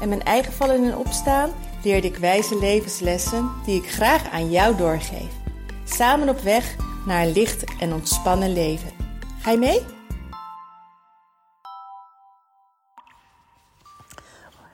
en 0.00 0.08
mijn 0.08 0.22
eigen 0.22 0.52
vallen 0.52 0.84
en 0.84 0.96
opstaan 0.96 1.50
leerde 1.82 2.06
ik 2.06 2.16
wijze 2.16 2.58
levenslessen 2.58 3.50
die 3.64 3.82
ik 3.82 3.90
graag 3.90 4.30
aan 4.30 4.50
jou 4.50 4.76
doorgeef. 4.76 5.32
Samen 5.84 6.28
op 6.28 6.38
weg 6.38 6.76
naar 7.06 7.22
een 7.22 7.32
licht 7.32 7.64
en 7.80 7.92
ontspannen 7.92 8.52
leven. 8.52 8.90
Ga 9.40 9.50
je 9.50 9.58
mee? 9.58 9.80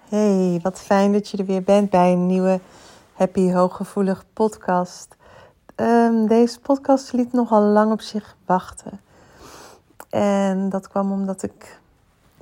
Hey, 0.09 0.61
wat 0.63 0.81
fijn 0.81 1.13
dat 1.13 1.29
je 1.29 1.37
er 1.37 1.47
weer 1.47 1.63
bent 1.63 1.91
bij 1.91 2.13
een 2.13 2.27
nieuwe 2.27 2.61
Happy 3.13 3.53
Hooggevoelig 3.53 4.25
podcast. 4.33 5.17
Um, 5.77 6.27
deze 6.27 6.61
podcast 6.61 7.13
liet 7.13 7.33
nogal 7.33 7.63
lang 7.63 7.93
op 7.93 8.01
zich 8.01 8.37
wachten. 8.47 9.01
En 10.11 10.69
dat 10.69 10.89
kwam 10.89 11.13
omdat 11.13 11.43
ik 11.43 11.81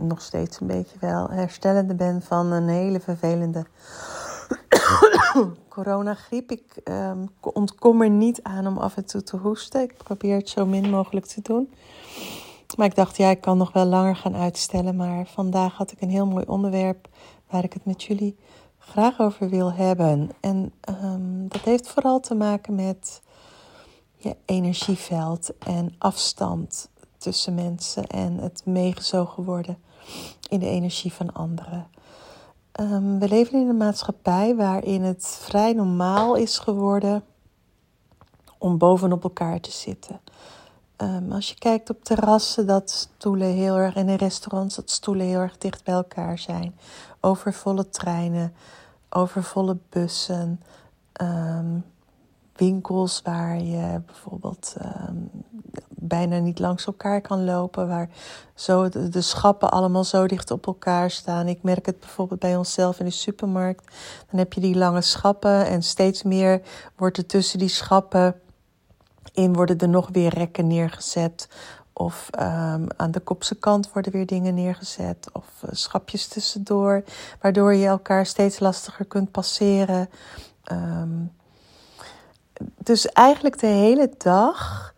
nog 0.07 0.23
steeds 0.23 0.61
een 0.61 0.67
beetje 0.67 0.97
wel 1.01 1.29
herstellende 1.29 1.95
ben 1.95 2.23
van 2.23 2.53
een 2.53 2.69
hele 2.69 3.01
vervelende 3.01 3.67
coronagriep. 5.69 6.51
Ik 6.51 6.81
um, 6.85 7.29
ontkom 7.41 8.03
er 8.03 8.11
niet 8.11 8.43
aan 8.43 8.67
om 8.67 8.79
af 8.79 8.97
en 8.97 9.05
toe 9.05 9.23
te 9.23 9.37
hoesten. 9.37 9.83
Ik 9.83 9.97
probeer 9.97 10.37
het 10.37 10.49
zo 10.49 10.67
min 10.67 10.91
mogelijk 10.91 11.27
te 11.27 11.43
doen. 11.43 11.73
Maar 12.77 12.87
ik 12.87 12.95
dacht, 12.95 13.17
ja, 13.17 13.31
ik 13.31 13.41
kan 13.41 13.59
nog 13.59 13.73
wel 13.73 13.87
langer 13.87 14.17
gaan 14.17 14.37
uitstellen. 14.37 14.97
Maar 14.97 15.27
vandaag 15.27 15.77
had 15.77 15.93
ik 15.93 16.01
een 16.01 16.11
heel 16.11 16.27
mooi 16.27 16.45
onderwerp 16.47 17.09
waar 17.51 17.65
ik 17.65 17.73
het 17.73 17.85
met 17.85 18.03
jullie 18.03 18.37
graag 18.79 19.21
over 19.21 19.49
wil 19.49 19.73
hebben. 19.73 20.31
En 20.41 20.73
um, 21.05 21.49
dat 21.49 21.61
heeft 21.61 21.89
vooral 21.89 22.21
te 22.21 22.35
maken 22.35 22.75
met 22.75 23.23
je 24.17 24.37
energieveld 24.45 25.59
en 25.59 25.95
afstand 25.99 26.91
tussen 27.17 27.55
mensen 27.55 28.07
en 28.07 28.39
het 28.39 28.63
meegezogen 28.65 29.45
worden 29.45 29.79
in 30.49 30.59
de 30.59 30.67
energie 30.67 31.13
van 31.13 31.33
anderen. 31.33 31.87
Um, 32.81 33.19
we 33.19 33.29
leven 33.29 33.61
in 33.61 33.69
een 33.69 33.77
maatschappij 33.77 34.57
waarin 34.57 35.03
het 35.03 35.27
vrij 35.41 35.73
normaal 35.73 36.35
is 36.35 36.59
geworden 36.59 37.25
om 38.59 38.79
bovenop 38.79 39.23
elkaar 39.23 39.61
te 39.61 39.71
zitten. 39.71 40.21
Um, 40.97 41.33
als 41.33 41.49
je 41.49 41.55
kijkt 41.55 41.91
op 41.91 42.05
terrassen, 42.05 42.67
dat 42.67 42.91
stoelen 42.91 43.53
heel 43.53 43.77
erg, 43.77 43.95
en 43.95 44.09
in 44.09 44.17
restaurants, 44.17 44.75
dat 44.77 44.91
stoelen 44.91 45.27
heel 45.27 45.41
erg 45.41 45.59
dicht 45.59 45.85
bij 45.85 45.95
elkaar 45.95 46.39
zijn. 46.39 46.79
Overvolle 47.21 47.89
treinen, 47.89 48.55
overvolle 49.09 49.77
bussen. 49.89 50.63
Um, 51.23 51.85
winkels 52.53 53.23
waar 53.23 53.61
je 53.61 54.01
bijvoorbeeld 54.07 54.77
bijna 56.01 56.39
niet 56.39 56.59
langs 56.59 56.87
elkaar 56.87 57.21
kan 57.21 57.45
lopen, 57.45 57.89
waar 57.89 58.09
zo 58.55 58.89
de, 58.89 59.21
schappen 59.21 59.71
allemaal 59.71 60.05
zo 60.05 60.27
dicht 60.27 60.51
op 60.51 60.67
elkaar 60.67 61.11
staan. 61.11 61.49
Ik 61.49 61.63
merk 61.63 61.87
het 61.87 62.01
bijvoorbeeld 62.01 62.41
bij 62.41 62.57
onszelf 62.57 62.99
in 62.99 63.05
de 63.05 63.11
supermarkt. 63.11 63.97
Dan 64.31 64.39
heb 64.39 64.53
je 64.53 64.61
die 64.61 64.77
lange 64.77 65.01
schappen 65.01 65.67
en 65.67 65.83
steeds 65.83 66.23
meer 66.23 66.61
wordt 66.97 67.17
er 67.17 67.27
tussen 67.27 67.59
die 67.59 67.69
schappen 67.69 68.41
in 69.33 69.53
worden 69.53 69.79
er 69.79 69.89
nog 69.89 70.09
weer 70.13 70.35
rekken 70.35 70.67
neergezet. 70.67 71.49
Of 71.93 72.29
um, 72.41 72.87
aan 72.97 73.11
de 73.11 73.21
kopse 73.21 73.55
kant 73.55 73.93
worden 73.93 74.13
weer 74.13 74.27
dingen 74.27 74.55
neergezet. 74.55 75.29
Of 75.33 75.45
uh, 75.65 75.71
schapjes 75.73 76.29
tussendoor. 76.29 77.05
Waardoor 77.41 77.75
je 77.75 77.87
elkaar 77.87 78.27
steeds 78.27 78.59
lastiger 78.59 79.05
kunt 79.05 79.31
passeren. 79.31 80.09
Um, 80.73 81.33
dus 82.79 83.07
eigenlijk 83.07 83.61
de 83.61 83.67
hele 83.67 84.11
dag 84.19 84.95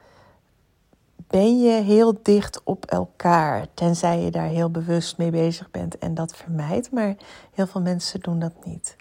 ben 1.32 1.60
je 1.60 1.82
heel 1.82 2.18
dicht 2.22 2.60
op 2.64 2.84
elkaar. 2.84 3.66
Tenzij 3.74 4.20
je 4.20 4.30
daar 4.30 4.48
heel 4.48 4.70
bewust 4.70 5.18
mee 5.18 5.30
bezig 5.30 5.70
bent 5.70 5.98
en 5.98 6.14
dat 6.14 6.36
vermijdt. 6.36 6.90
Maar 6.90 7.14
heel 7.54 7.66
veel 7.66 7.80
mensen 7.80 8.20
doen 8.20 8.38
dat 8.38 8.52
niet. 8.64 8.96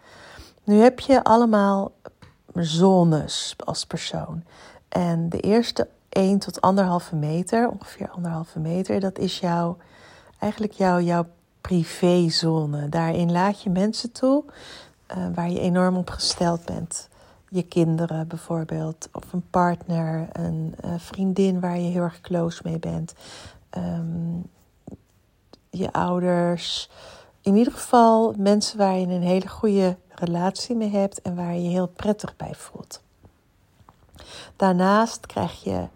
Nu 0.63 0.75
heb 0.75 0.99
je 0.99 1.23
allemaal 1.23 1.91
zones 2.53 3.55
als 3.65 3.85
persoon. 3.85 4.43
En 4.89 5.29
de 5.29 5.39
eerste 5.39 5.87
1 6.09 6.39
tot 6.39 6.59
1,5 7.11 7.17
meter, 7.19 7.69
ongeveer 7.69 8.09
1,5 8.55 8.61
meter, 8.61 8.99
dat 8.99 9.17
is 9.17 9.39
jouw, 9.39 9.77
eigenlijk 10.39 10.73
jouw, 10.73 10.99
jouw 10.99 11.25
privézone. 11.61 12.89
Daarin 12.89 13.31
laat 13.31 13.61
je 13.61 13.69
mensen 13.69 14.11
toe 14.11 14.43
uh, 15.17 15.17
waar 15.35 15.49
je 15.49 15.59
enorm 15.59 15.97
op 15.97 16.09
gesteld 16.09 16.65
bent 16.65 17.09
je 17.53 17.63
kinderen 17.63 18.27
bijvoorbeeld, 18.27 19.09
of 19.11 19.33
een 19.33 19.49
partner, 19.49 20.27
een 20.31 20.75
uh, 20.85 20.93
vriendin 20.97 21.59
waar 21.59 21.79
je 21.79 21.89
heel 21.89 22.01
erg 22.01 22.21
close 22.21 22.61
mee 22.63 22.79
bent, 22.79 23.13
um, 23.77 24.49
je 25.69 25.93
ouders. 25.93 26.89
In 27.41 27.55
ieder 27.55 27.73
geval 27.73 28.33
mensen 28.37 28.77
waar 28.77 28.97
je 28.97 29.07
een 29.07 29.21
hele 29.21 29.47
goede 29.47 29.97
relatie 30.09 30.75
mee 30.75 30.89
hebt 30.89 31.21
en 31.21 31.35
waar 31.35 31.53
je 31.53 31.63
je 31.63 31.69
heel 31.69 31.87
prettig 31.87 32.35
bij 32.35 32.53
voelt. 32.55 33.01
Daarnaast 34.55 35.25
krijg 35.25 35.63
je 35.63 35.87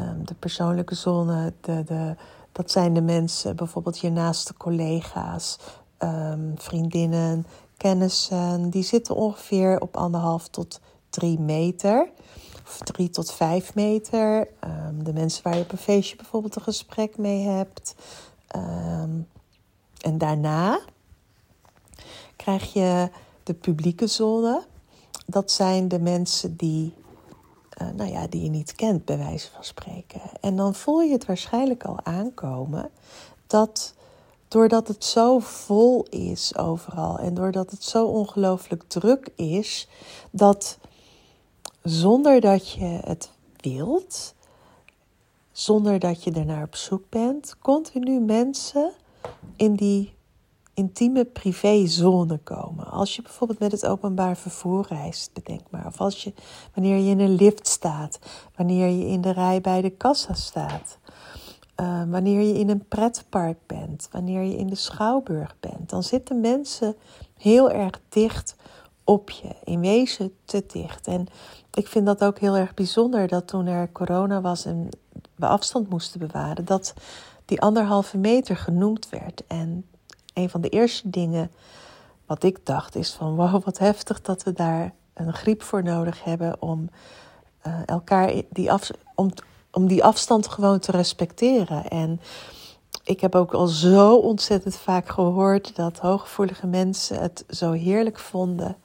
um, 0.00 0.24
de 0.24 0.34
persoonlijke 0.34 0.94
zone, 0.94 1.52
de, 1.60 1.84
de, 1.84 2.16
dat 2.52 2.70
zijn 2.70 2.94
de 2.94 3.02
mensen, 3.02 3.56
bijvoorbeeld 3.56 3.98
je 3.98 4.10
naaste 4.10 4.54
collega's, 4.54 5.58
um, 5.98 6.52
vriendinnen, 6.56 7.46
kennissen, 7.76 8.70
die 8.70 8.82
zitten 8.82 9.14
ongeveer 9.14 9.80
op 9.80 9.96
anderhalf 9.96 10.48
tot 10.48 10.80
drie 11.10 11.38
meter. 11.38 12.10
Of 12.64 12.78
drie 12.78 13.10
tot 13.10 13.32
vijf 13.32 13.74
meter. 13.74 14.48
Um, 14.88 15.04
de 15.04 15.12
mensen 15.12 15.42
waar 15.42 15.56
je 15.56 15.62
op 15.62 15.72
een 15.72 15.78
feestje 15.78 16.16
bijvoorbeeld 16.16 16.56
een 16.56 16.62
gesprek 16.62 17.18
mee 17.18 17.46
hebt. 17.46 17.94
Um, 18.56 19.28
en 20.00 20.18
daarna 20.18 20.80
krijg 22.36 22.72
je 22.72 23.10
de 23.42 23.54
publieke 23.54 24.06
zone. 24.06 24.64
Dat 25.26 25.50
zijn 25.50 25.88
de 25.88 25.98
mensen 25.98 26.56
die, 26.56 26.94
uh, 27.82 27.88
nou 27.90 28.10
ja, 28.10 28.26
die 28.26 28.42
je 28.42 28.50
niet 28.50 28.74
kent, 28.74 29.04
bij 29.04 29.18
wijze 29.18 29.50
van 29.50 29.64
spreken. 29.64 30.20
En 30.40 30.56
dan 30.56 30.74
voel 30.74 31.00
je 31.00 31.12
het 31.12 31.26
waarschijnlijk 31.26 31.84
al 31.84 32.00
aankomen 32.02 32.90
dat 33.46 33.94
doordat 34.56 34.88
het 34.88 35.04
zo 35.04 35.38
vol 35.38 36.02
is 36.10 36.56
overal 36.56 37.18
en 37.18 37.34
doordat 37.34 37.70
het 37.70 37.84
zo 37.84 38.06
ongelooflijk 38.06 38.82
druk 38.86 39.28
is, 39.34 39.88
dat 40.30 40.78
zonder 41.82 42.40
dat 42.40 42.70
je 42.70 42.84
het 42.84 43.30
wilt, 43.60 44.34
zonder 45.52 45.98
dat 45.98 46.24
je 46.24 46.32
ernaar 46.32 46.62
op 46.62 46.74
zoek 46.74 47.02
bent, 47.08 47.56
continu 47.58 48.20
mensen 48.20 48.92
in 49.56 49.74
die 49.74 50.14
intieme 50.74 51.24
privézone 51.24 52.38
komen. 52.38 52.90
Als 52.90 53.16
je 53.16 53.22
bijvoorbeeld 53.22 53.58
met 53.58 53.72
het 53.72 53.86
openbaar 53.86 54.36
vervoer 54.36 54.86
reist, 54.88 55.32
bedenk 55.32 55.70
maar. 55.70 55.86
Of 55.86 56.00
als 56.00 56.24
je, 56.24 56.32
wanneer 56.74 56.96
je 56.96 57.10
in 57.10 57.20
een 57.20 57.34
lift 57.34 57.68
staat, 57.68 58.18
wanneer 58.54 58.88
je 58.88 59.06
in 59.06 59.20
de 59.20 59.30
rij 59.30 59.60
bij 59.60 59.80
de 59.80 59.90
kassa 59.90 60.34
staat. 60.34 60.98
Uh, 61.80 62.02
wanneer 62.08 62.40
je 62.40 62.58
in 62.58 62.68
een 62.68 62.88
pretpark 62.88 63.58
bent, 63.66 64.08
wanneer 64.12 64.42
je 64.42 64.56
in 64.56 64.66
de 64.66 64.74
schouwburg 64.74 65.54
bent, 65.60 65.90
dan 65.90 66.02
zitten 66.02 66.40
mensen 66.40 66.96
heel 67.38 67.70
erg 67.70 68.00
dicht 68.08 68.56
op 69.04 69.30
je, 69.30 69.48
in 69.64 69.80
wezen 69.80 70.32
te 70.44 70.64
dicht. 70.66 71.06
En 71.06 71.26
ik 71.74 71.86
vind 71.86 72.06
dat 72.06 72.24
ook 72.24 72.38
heel 72.38 72.56
erg 72.56 72.74
bijzonder 72.74 73.28
dat 73.28 73.46
toen 73.46 73.66
er 73.66 73.92
corona 73.92 74.40
was 74.40 74.64
en 74.64 74.88
we 75.34 75.46
afstand 75.46 75.88
moesten 75.88 76.20
bewaren, 76.20 76.64
dat 76.64 76.94
die 77.44 77.60
anderhalve 77.60 78.18
meter 78.18 78.56
genoemd 78.56 79.08
werd. 79.08 79.42
En 79.46 79.86
een 80.34 80.50
van 80.50 80.60
de 80.60 80.68
eerste 80.68 81.10
dingen 81.10 81.50
wat 82.26 82.42
ik 82.42 82.66
dacht 82.66 82.94
is 82.94 83.12
van 83.12 83.34
wow, 83.34 83.64
wat 83.64 83.78
heftig 83.78 84.20
dat 84.20 84.42
we 84.42 84.52
daar 84.52 84.92
een 85.14 85.32
griep 85.32 85.62
voor 85.62 85.82
nodig 85.82 86.24
hebben 86.24 86.62
om 86.62 86.88
uh, 87.66 87.80
elkaar 87.86 88.32
die 88.50 88.72
af, 88.72 88.90
om, 89.14 89.30
om 89.76 89.86
die 89.86 90.04
afstand 90.04 90.48
gewoon 90.48 90.78
te 90.78 90.90
respecteren. 90.90 91.88
En 91.88 92.20
ik 93.04 93.20
heb 93.20 93.34
ook 93.34 93.52
al 93.54 93.66
zo 93.66 94.16
ontzettend 94.16 94.76
vaak 94.76 95.08
gehoord 95.08 95.76
dat 95.76 95.98
hooggevoelige 95.98 96.66
mensen 96.66 97.20
het 97.20 97.44
zo 97.48 97.72
heerlijk 97.72 98.18
vonden 98.18 98.76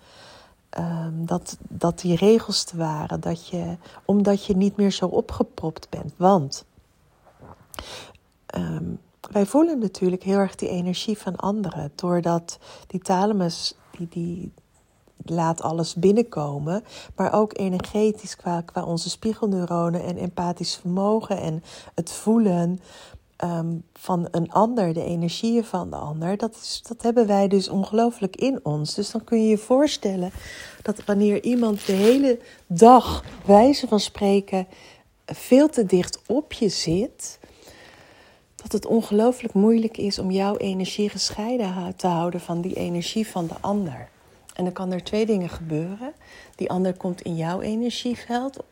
Um, 0.79 1.25
dat, 1.25 1.57
dat 1.69 1.99
die 1.99 2.15
regels 2.15 2.63
te 2.63 2.77
waren. 2.77 3.19
Dat 3.19 3.47
je, 3.47 3.77
omdat 4.05 4.45
je 4.45 4.55
niet 4.55 4.75
meer 4.75 4.91
zo 4.91 5.05
opgepropt 5.05 5.89
bent. 5.89 6.13
Want 6.17 6.65
um, 8.55 8.99
wij 9.31 9.45
voelen 9.45 9.79
natuurlijk 9.79 10.23
heel 10.23 10.38
erg 10.38 10.55
die 10.55 10.69
energie 10.69 11.17
van 11.17 11.35
anderen. 11.35 11.91
Doordat 11.95 12.59
die 12.88 12.99
thalamus 12.99 13.75
die, 13.97 14.07
die 14.09 14.51
laat 15.25 15.62
alles 15.62 15.95
binnenkomen. 15.95 16.83
Maar 17.15 17.33
ook 17.33 17.57
energetisch 17.57 18.35
qua, 18.35 18.62
qua 18.62 18.83
onze 18.83 19.09
spiegelneuronen 19.09 20.03
en 20.03 20.18
empathisch 20.18 20.75
vermogen 20.75 21.41
en 21.41 21.63
het 21.95 22.12
voelen. 22.12 22.79
Ehm, 23.35 23.75
van 23.94 24.27
een 24.31 24.51
ander, 24.51 24.94
de 24.94 25.03
energieën 25.03 25.63
van 25.63 25.89
de 25.89 25.95
ander, 25.95 26.38
dat, 26.38 26.56
is, 26.56 26.81
dat 26.88 27.01
hebben 27.01 27.27
wij 27.27 27.47
dus 27.47 27.69
ongelooflijk 27.69 28.35
in 28.35 28.59
ons. 28.63 28.94
Dus 28.94 29.12
dan 29.12 29.23
kun 29.23 29.41
je 29.41 29.50
je 29.50 29.57
voorstellen 29.57 30.31
dat 30.81 31.06
wanneer 31.06 31.44
iemand 31.44 31.85
de 31.85 31.91
hele 31.91 32.39
dag, 32.67 33.24
wijze 33.45 33.88
van 33.88 34.00
spreken, 34.00 34.67
veel 35.25 35.69
te 35.69 35.85
dicht 35.85 36.21
op 36.27 36.53
je 36.53 36.69
zit, 36.69 37.39
dat 38.56 38.71
het 38.71 38.85
ongelooflijk 38.85 39.53
moeilijk 39.53 39.97
is 39.97 40.19
om 40.19 40.31
jouw 40.31 40.57
energie 40.57 41.09
gescheiden 41.09 41.95
te 41.95 42.07
houden 42.07 42.39
van 42.39 42.62
die 42.62 42.75
energie 42.75 43.27
van 43.27 43.47
de 43.47 43.56
ander. 43.62 44.09
En 44.61 44.67
dan 44.67 44.75
kan 44.75 44.91
er 44.91 45.03
twee 45.03 45.25
dingen 45.25 45.49
gebeuren. 45.49 46.13
Die 46.55 46.69
ander 46.69 46.93
komt 46.93 47.21
in 47.21 47.35
jouw 47.35 47.61
energieveld 47.61 48.63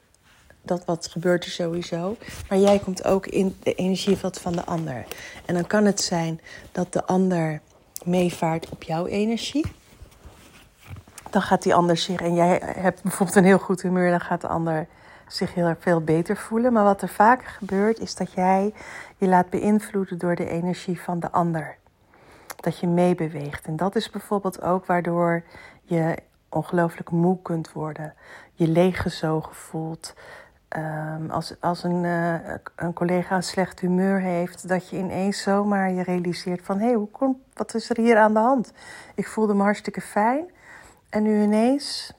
dat 0.61 0.85
wat 0.85 1.07
gebeurt 1.07 1.45
er 1.45 1.51
sowieso. 1.51 2.15
Maar 2.49 2.57
jij 2.57 2.79
komt 2.79 3.03
ook 3.03 3.27
in 3.27 3.55
de 3.63 3.73
energieveld 3.73 4.39
van 4.39 4.51
de 4.51 4.65
ander. 4.65 5.05
En 5.45 5.53
dan 5.53 5.67
kan 5.67 5.85
het 5.85 6.01
zijn 6.01 6.41
dat 6.71 6.93
de 6.93 7.05
ander 7.05 7.61
meevaart 8.03 8.69
op 8.69 8.83
jouw 8.83 9.05
energie. 9.05 9.65
Dan 11.29 11.41
gaat 11.41 11.63
die 11.63 11.73
ander 11.73 11.97
zich, 11.97 12.21
en 12.21 12.33
jij 12.33 12.61
hebt 12.63 13.01
bijvoorbeeld 13.01 13.37
een 13.37 13.43
heel 13.43 13.59
goed 13.59 13.81
humeur, 13.81 14.09
dan 14.09 14.21
gaat 14.21 14.41
de 14.41 14.47
ander 14.47 14.87
zich 15.27 15.53
heel 15.53 15.65
erg 15.65 15.77
veel 15.79 16.01
beter 16.01 16.37
voelen. 16.37 16.73
Maar 16.73 16.83
wat 16.83 17.01
er 17.01 17.09
vaker 17.09 17.47
gebeurt, 17.47 17.99
is 17.99 18.15
dat 18.15 18.31
jij 18.31 18.73
je 19.17 19.27
laat 19.27 19.49
beïnvloeden 19.49 20.17
door 20.17 20.35
de 20.35 20.49
energie 20.49 21.01
van 21.01 21.19
de 21.19 21.31
ander. 21.31 21.78
Dat 22.59 22.79
je 22.79 22.87
meebeweegt. 22.87 23.65
En 23.65 23.75
dat 23.75 23.95
is 23.95 24.09
bijvoorbeeld 24.09 24.61
ook 24.61 24.85
waardoor 24.85 25.43
je 25.83 26.17
ongelooflijk 26.49 27.11
moe 27.11 27.41
kunt 27.41 27.71
worden. 27.71 28.13
Je 28.53 28.67
leeggezogen 28.67 29.55
voelt. 29.55 30.13
Um, 30.77 31.29
als 31.29 31.55
als 31.59 31.83
een, 31.83 32.03
uh, 32.03 32.33
een 32.75 32.93
collega 32.93 33.35
een 33.35 33.43
slecht 33.43 33.79
humeur 33.79 34.19
heeft, 34.19 34.67
dat 34.67 34.89
je 34.89 34.97
ineens 34.97 35.41
zomaar 35.41 35.91
je 35.91 36.03
realiseert 36.03 36.65
van 36.65 36.77
hé, 36.77 36.85
hey, 36.85 36.93
hoe 36.93 37.09
komt, 37.09 37.37
wat 37.53 37.73
is 37.73 37.89
er 37.89 37.97
hier 37.97 38.17
aan 38.17 38.33
de 38.33 38.39
hand? 38.39 38.71
Ik 39.15 39.27
voelde 39.27 39.53
me 39.53 39.61
hartstikke 39.61 40.01
fijn 40.01 40.45
en 41.09 41.23
nu 41.23 41.41
ineens 41.41 42.13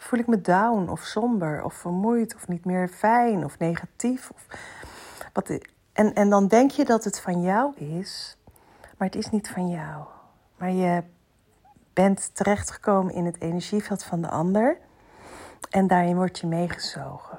voel 0.00 0.18
ik 0.18 0.26
me 0.26 0.40
down 0.40 0.88
of 0.88 1.00
somber 1.00 1.64
of 1.64 1.74
vermoeid 1.74 2.34
of 2.34 2.48
niet 2.48 2.64
meer 2.64 2.88
fijn 2.88 3.44
of 3.44 3.58
negatief. 3.58 4.30
Of 4.30 4.46
wat, 5.32 5.58
en, 5.92 6.14
en 6.14 6.30
dan 6.30 6.46
denk 6.46 6.70
je 6.70 6.84
dat 6.84 7.04
het 7.04 7.20
van 7.20 7.42
jou 7.42 7.76
is, 7.76 8.36
maar 9.00 9.08
het 9.08 9.18
is 9.18 9.30
niet 9.30 9.48
van 9.48 9.68
jou. 9.68 10.04
Maar 10.56 10.70
je 10.70 11.02
bent 11.92 12.34
terechtgekomen 12.34 13.14
in 13.14 13.24
het 13.24 13.40
energieveld 13.40 14.04
van 14.04 14.20
de 14.20 14.28
ander 14.28 14.78
en 15.70 15.86
daarin 15.86 16.16
word 16.16 16.38
je 16.38 16.46
meegezogen. 16.46 17.38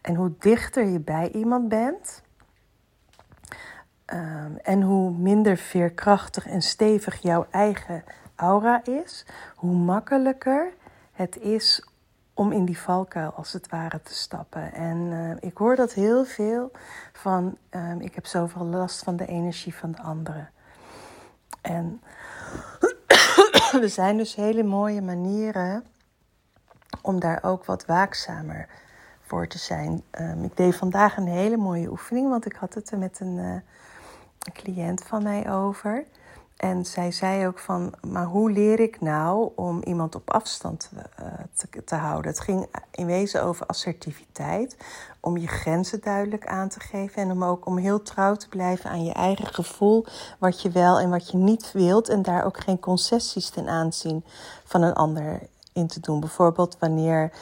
En 0.00 0.14
hoe 0.14 0.32
dichter 0.38 0.86
je 0.86 1.00
bij 1.00 1.30
iemand 1.30 1.68
bent, 1.68 2.22
um, 4.06 4.56
en 4.56 4.82
hoe 4.82 5.10
minder 5.10 5.56
veerkrachtig 5.56 6.46
en 6.46 6.62
stevig 6.62 7.22
jouw 7.22 7.46
eigen 7.50 8.04
aura 8.34 8.84
is, 8.84 9.26
hoe 9.54 9.74
makkelijker 9.74 10.72
het 11.12 11.38
is 11.38 11.88
om 12.34 12.52
in 12.52 12.64
die 12.64 12.78
valkuil 12.78 13.30
als 13.30 13.52
het 13.52 13.68
ware 13.68 14.02
te 14.02 14.14
stappen. 14.14 14.72
En 14.72 14.96
uh, 14.96 15.36
ik 15.40 15.56
hoor 15.56 15.76
dat 15.76 15.92
heel 15.92 16.24
veel 16.24 16.70
van, 17.12 17.56
um, 17.70 18.00
ik 18.00 18.14
heb 18.14 18.26
zoveel 18.26 18.64
last 18.64 19.02
van 19.02 19.16
de 19.16 19.26
energie 19.26 19.74
van 19.74 19.92
de 19.92 20.02
anderen. 20.02 20.50
En 21.60 22.00
er 23.82 23.88
zijn 23.88 24.16
dus 24.16 24.34
hele 24.34 24.62
mooie 24.62 25.02
manieren 25.02 25.84
om 27.02 27.20
daar 27.20 27.42
ook 27.42 27.64
wat 27.64 27.86
waakzamer 27.86 28.68
voor 29.20 29.46
te 29.46 29.58
zijn. 29.58 30.02
Um, 30.20 30.44
ik 30.44 30.56
deed 30.56 30.76
vandaag 30.76 31.16
een 31.16 31.28
hele 31.28 31.56
mooie 31.56 31.90
oefening, 31.90 32.28
want 32.28 32.46
ik 32.46 32.54
had 32.54 32.74
het 32.74 32.90
er 32.90 32.98
met 32.98 33.20
een, 33.20 33.36
uh, 33.36 33.52
een 34.38 34.52
cliënt 34.52 35.04
van 35.04 35.22
mij 35.22 35.52
over. 35.52 36.04
En 36.60 36.86
zij 36.86 37.12
zei 37.12 37.46
ook 37.46 37.58
van, 37.58 37.94
maar 38.06 38.24
hoe 38.24 38.50
leer 38.50 38.80
ik 38.80 39.00
nou 39.00 39.50
om 39.54 39.82
iemand 39.82 40.14
op 40.14 40.30
afstand 40.30 40.90
uh, 40.94 41.26
te, 41.54 41.84
te, 41.84 41.94
houden? 41.94 42.30
Het 42.30 42.40
ging 42.40 42.66
in 42.90 43.06
wezen 43.06 43.42
over 43.42 43.66
assertiviteit, 43.66 44.76
om 45.20 45.36
je 45.36 45.46
grenzen 45.46 46.00
duidelijk 46.00 46.46
aan 46.46 46.68
te 46.68 46.80
geven 46.80 47.22
en 47.22 47.30
om 47.30 47.44
ook 47.44 47.66
om 47.66 47.76
heel 47.76 48.02
trouw 48.02 48.34
te 48.34 48.48
blijven 48.48 48.90
aan 48.90 49.04
je 49.04 49.12
eigen 49.12 49.46
gevoel, 49.46 50.06
wat 50.38 50.62
je 50.62 50.70
wel 50.70 50.98
en 50.98 51.10
wat 51.10 51.30
je 51.30 51.36
niet 51.36 51.72
wilt 51.72 52.08
en 52.08 52.22
daar 52.22 52.44
ook 52.44 52.60
geen 52.60 52.80
concessies 52.80 53.50
ten 53.50 53.68
aanzien 53.68 54.24
van 54.64 54.82
een 54.82 54.94
ander 54.94 55.40
in 55.72 55.86
te 55.86 56.00
doen. 56.00 56.20
Bijvoorbeeld 56.20 56.76
wanneer 56.78 57.32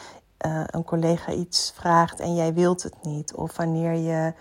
uh, 0.47 0.63
een 0.67 0.85
collega 0.85 1.33
iets 1.33 1.73
vraagt 1.75 2.21
en 2.21 2.35
jij 2.35 2.55
wilt 2.55 2.83
het 2.83 2.95
niet. 3.03 3.35
Of 3.35 3.57
wanneer 3.57 3.93
je 3.93 4.33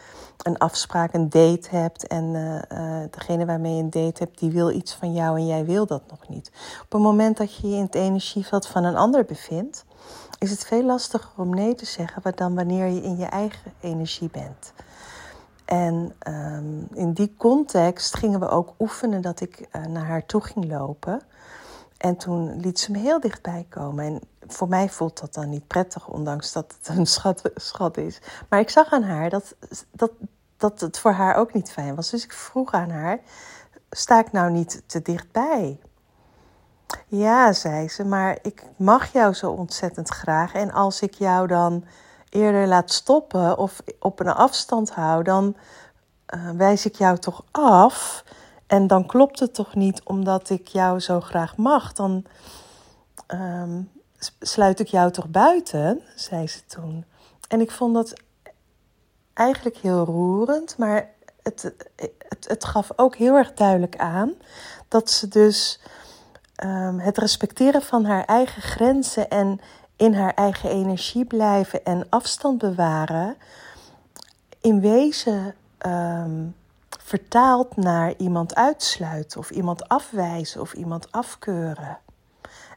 een 0.44 0.58
afspraak, 0.58 1.14
een 1.14 1.30
date 1.30 1.68
hebt 1.70 2.08
en 2.08 2.24
uh, 2.24 2.62
uh, 2.72 3.04
degene 3.12 3.46
waarmee 3.46 3.76
je 3.76 3.82
een 3.82 3.90
date 3.90 4.24
hebt, 4.24 4.40
die 4.40 4.52
wil 4.52 4.72
iets 4.72 4.94
van 4.94 5.14
jou 5.14 5.38
en 5.38 5.46
jij 5.46 5.66
wil 5.66 5.86
dat 5.86 6.02
nog 6.10 6.28
niet. 6.28 6.52
Op 6.84 6.92
het 6.92 7.02
moment 7.02 7.38
dat 7.38 7.56
je 7.56 7.70
je 7.70 7.76
in 7.76 7.82
het 7.82 7.96
energieveld 7.96 8.68
van 8.68 8.84
een 8.84 8.96
ander 8.96 9.26
bevindt, 9.26 9.86
is 10.40 10.52
het 10.52 10.66
veel 10.66 10.84
lastiger 10.84 11.32
om 11.38 11.50
nee 11.50 11.76
te 11.76 11.86
zeggen 11.86 12.22
dan 12.36 12.56
wanneer 12.56 12.86
je 12.86 13.02
in 13.02 13.18
je 13.18 13.26
eigen 13.26 13.74
energie 13.80 14.30
bent. 14.32 14.74
En 15.66 16.16
um, 16.28 16.88
in 16.94 17.14
die 17.14 17.36
context 17.38 18.16
gingen 18.16 18.40
we 18.40 18.50
ook 18.50 18.74
oefenen 18.80 19.22
dat 19.22 19.42
ik 19.42 19.68
naar 19.88 20.06
haar 20.06 20.26
toe 20.26 20.42
ging 20.42 20.72
lopen. 20.72 21.22
En 21.98 22.18
toen 22.18 22.60
liet 22.60 22.80
ze 22.80 22.92
me 22.92 22.98
heel 22.98 23.20
dichtbij 23.20 23.66
komen. 23.70 24.06
En 24.06 24.22
voor 24.48 24.68
mij 24.68 24.90
voelt 24.90 25.20
dat 25.20 25.34
dan 25.34 25.50
niet 25.50 25.68
prettig, 25.68 26.08
ondanks 26.08 26.52
dat 26.52 26.76
het 26.78 26.98
een 26.98 27.06
schat, 27.06 27.42
schat 27.56 27.98
is. 27.98 28.20
Maar 28.50 28.60
ik 28.60 28.70
zag 28.70 28.92
aan 28.92 29.04
haar 29.04 29.30
dat, 29.30 29.56
dat, 29.92 30.12
dat 30.58 30.80
het 30.80 31.00
voor 31.00 31.12
haar 31.12 31.36
ook 31.36 31.54
niet 31.54 31.72
fijn 31.72 31.96
was. 31.96 32.10
Dus 32.10 32.24
ik 32.24 32.34
vroeg 32.34 32.72
aan 32.72 32.90
haar: 32.90 33.20
sta 33.90 34.20
ik 34.20 34.32
nou 34.32 34.52
niet 34.52 34.84
te 34.86 35.02
dichtbij? 35.02 35.80
Ja, 37.08 37.54
zei 37.54 37.90
ze, 37.90 38.06
maar 38.06 38.38
ik 38.42 38.64
mag 38.76 39.12
jou 39.12 39.34
zo 39.34 39.52
ontzettend 39.52 40.10
graag. 40.10 40.54
En 40.54 40.72
als 40.72 41.02
ik 41.02 41.14
jou 41.14 41.48
dan 41.48 41.86
eerder 42.30 42.68
laat 42.68 42.92
stoppen 42.92 43.58
of 43.58 43.82
op 44.00 44.20
een 44.20 44.28
afstand 44.28 44.92
hou, 44.92 45.24
dan 45.24 45.56
uh, 46.36 46.50
wijs 46.50 46.86
ik 46.86 46.96
jou 46.96 47.18
toch 47.18 47.44
af. 47.52 48.24
En 48.68 48.88
dan 48.88 49.06
klopt 49.06 49.40
het 49.40 49.54
toch 49.54 49.76
niet 49.76 50.04
omdat 50.04 50.50
ik 50.50 50.68
jou 50.68 51.00
zo 51.00 51.22
graag 51.22 51.58
mag. 51.58 51.94
Dan 51.94 52.26
um, 53.28 53.92
sluit 54.40 54.80
ik 54.80 54.88
jou 54.88 55.12
toch 55.12 55.28
buiten, 55.28 56.02
zei 56.16 56.48
ze 56.48 56.66
toen. 56.66 57.06
En 57.48 57.62
ik 57.62 57.72
vond 57.72 57.94
dat 57.94 58.14
eigenlijk 59.34 59.78
heel 59.78 60.06
roerend, 60.06 60.78
maar 60.78 61.10
het, 61.44 61.74
het, 61.96 62.48
het 62.48 62.66
gaf 62.66 62.92
ook 62.96 63.16
heel 63.16 63.36
erg 63.36 63.54
duidelijk 63.54 63.98
aan 63.98 64.34
dat 64.88 65.10
ze 65.10 65.28
dus 65.28 65.80
um, 66.64 67.00
het 67.00 67.18
respecteren 67.18 67.82
van 67.82 68.06
haar 68.06 68.26
eigen 68.26 68.62
grenzen 68.62 69.30
en 69.30 69.60
in 69.96 70.14
haar 70.14 70.34
eigen 70.34 70.70
energie 70.70 71.26
blijven 71.26 71.86
en 71.86 72.06
afstand 72.10 72.58
bewaren, 72.58 73.36
in 74.62 74.82
wezen 74.82 75.56
um, 75.86 76.56
vertaald 76.90 77.76
naar 77.76 78.14
iemand 78.18 78.56
uitsluiten 78.56 79.40
of 79.40 79.50
iemand 79.50 79.90
afwijzen 79.90 80.62
of 80.62 80.74
iemand 80.74 81.12
afkeuren. 81.12 81.98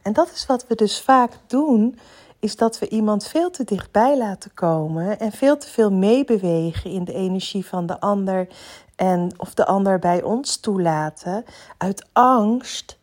En 0.01 0.13
dat 0.13 0.31
is 0.31 0.45
wat 0.45 0.67
we 0.67 0.75
dus 0.75 1.01
vaak 1.01 1.31
doen, 1.47 1.99
is 2.39 2.55
dat 2.55 2.79
we 2.79 2.89
iemand 2.89 3.27
veel 3.27 3.49
te 3.49 3.63
dichtbij 3.63 4.17
laten 4.17 4.53
komen 4.53 5.19
en 5.19 5.31
veel 5.31 5.57
te 5.57 5.67
veel 5.67 5.91
meebewegen 5.91 6.91
in 6.91 7.03
de 7.03 7.13
energie 7.13 7.65
van 7.65 7.85
de 7.85 7.99
ander 7.99 8.47
en 8.95 9.31
of 9.37 9.53
de 9.53 9.65
ander 9.65 9.99
bij 9.99 10.23
ons 10.23 10.57
toelaten 10.57 11.45
uit 11.77 12.05
angst 12.13 12.97